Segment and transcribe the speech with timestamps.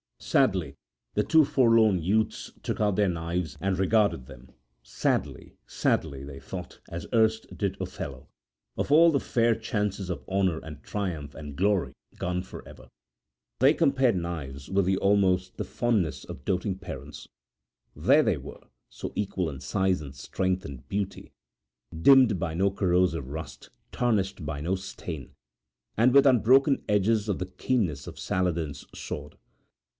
[0.17, 0.75] Sadly
[1.15, 4.49] the two forlorn youths took out their knives and regarded them;
[4.81, 8.27] sadly, sadly they thought, as erst did Othello,
[8.77, 12.87] of all the fair chances of honour and triumph and glory gone for ever.
[13.59, 17.27] They compared knives with almost the fondness of doting parents.
[17.95, 21.31] There they were so equal in size and strength and beauty
[21.99, 25.33] dimmed by no corrosive rust, tarnished by no stain,
[25.97, 29.35] and with unbroken edges of the keenness of Saladin's sword.